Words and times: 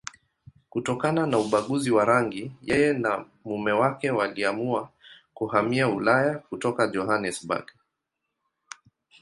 Kutokana 0.69 1.27
na 1.27 1.37
ubaguzi 1.39 1.91
wa 1.91 2.05
rangi, 2.05 2.51
yeye 2.61 2.93
na 2.93 3.25
mume 3.45 3.71
wake 3.71 4.11
waliamua 4.11 4.89
kuhamia 5.33 5.87
Ulaya 5.87 6.39
kutoka 6.39 6.87
Johannesburg. 6.87 7.71